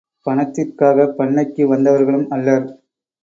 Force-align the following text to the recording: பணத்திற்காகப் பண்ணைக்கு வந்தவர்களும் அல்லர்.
பணத்திற்காகப் 0.25 1.13
பண்ணைக்கு 1.17 1.63
வந்தவர்களும் 1.67 2.27
அல்லர். 2.29 2.65